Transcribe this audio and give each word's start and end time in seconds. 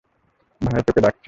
ভাই 0.61 0.81
তোকে 0.87 0.99
ডাকছে। 1.01 1.19